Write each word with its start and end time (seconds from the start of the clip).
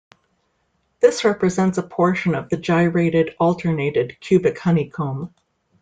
This 0.99 1.23
represents 1.23 1.77
a 1.77 1.83
portion 1.83 2.33
of 2.33 2.49
the 2.49 2.57
gyrated 2.57 3.35
alternated 3.39 4.19
cubic 4.19 4.57
honeycomb. 4.57 5.31